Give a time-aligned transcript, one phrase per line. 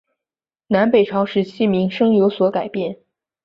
[0.65, 2.97] 南北朝时期名称有所更改。